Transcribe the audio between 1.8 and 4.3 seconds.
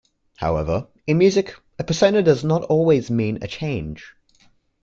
persona does not always mean a change.